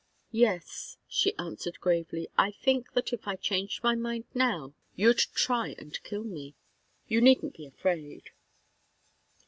"Yes," 0.33 0.97
she 1.07 1.37
answered, 1.37 1.79
gravely. 1.79 2.27
"I 2.35 2.49
think 2.49 2.93
that 2.93 3.13
if 3.13 3.27
I 3.27 3.35
changed 3.35 3.83
my 3.83 3.93
mind 3.93 4.25
now, 4.33 4.73
you'd 4.95 5.19
try 5.19 5.75
and 5.77 6.01
kill 6.01 6.23
me. 6.23 6.55
You 7.07 7.21
needn't 7.21 7.53
be 7.53 7.67
afraid." 7.67 8.31